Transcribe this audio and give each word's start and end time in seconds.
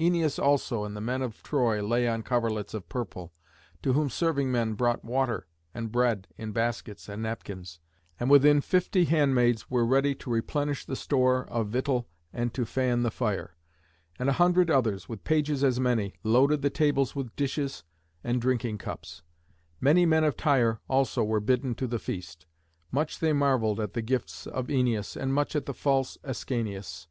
Æneas 0.00 0.42
also 0.42 0.82
and 0.82 0.96
the 0.96 1.00
men 1.00 1.22
of 1.22 1.40
Troy 1.40 1.80
lay 1.86 2.08
on 2.08 2.24
coverlets 2.24 2.74
of 2.74 2.88
purple, 2.88 3.32
to 3.80 3.92
whom 3.92 4.10
serving 4.10 4.50
men 4.50 4.74
brought 4.74 5.04
water 5.04 5.46
and 5.72 5.92
bread 5.92 6.26
in 6.36 6.50
baskets 6.50 7.08
and 7.08 7.22
napkins; 7.22 7.78
and 8.18 8.28
within 8.28 8.60
fifty 8.60 9.04
handmaids 9.04 9.70
were 9.70 9.86
ready 9.86 10.16
to 10.16 10.30
replenish 10.32 10.84
the 10.84 10.96
store 10.96 11.44
of 11.48 11.68
victual 11.68 12.08
and 12.32 12.52
to 12.54 12.64
fan 12.64 13.04
the 13.04 13.10
fire; 13.12 13.54
and 14.18 14.28
a 14.28 14.32
hundred 14.32 14.68
others, 14.68 15.08
with 15.08 15.22
pages 15.22 15.62
as 15.62 15.78
many, 15.78 16.12
loaded 16.24 16.60
the 16.60 16.70
tables 16.70 17.14
with 17.14 17.36
dishes 17.36 17.84
and 18.24 18.40
drinking 18.42 18.78
cups. 18.78 19.22
Many 19.80 20.04
men 20.04 20.24
of 20.24 20.36
Tyre 20.36 20.80
also 20.88 21.22
were 21.22 21.38
bidden 21.38 21.76
to 21.76 21.86
the 21.86 22.00
feast. 22.00 22.46
Much 22.90 23.20
they 23.20 23.32
marvelled 23.32 23.78
at 23.78 23.92
the 23.92 24.02
gifts 24.02 24.44
of 24.44 24.66
Æneas, 24.66 25.14
and 25.14 25.32
much 25.32 25.54
at 25.54 25.66
the 25.66 25.72
false 25.72 26.18
Ascanius. 26.24 27.06